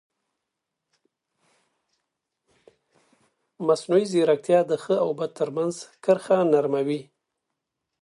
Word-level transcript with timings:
مصنوعي 3.67 4.05
ځیرکتیا 4.11 4.59
د 4.69 4.71
ښه 4.83 4.95
او 5.03 5.09
بد 5.19 5.31
ترمنځ 5.39 5.73
کرښه 6.03 6.37
نرمه 6.51 6.81
کوي. 6.85 7.01